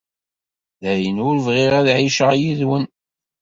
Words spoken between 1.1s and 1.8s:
ur bɣiɣ